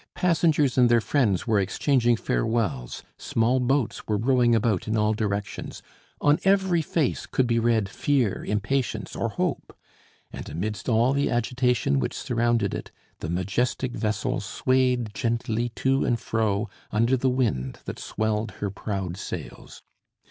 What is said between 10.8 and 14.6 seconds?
all the agitation which surrounded it, the majestic vessel